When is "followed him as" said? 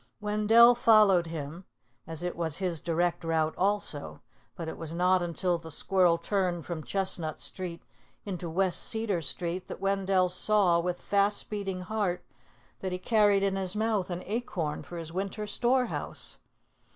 0.73-2.23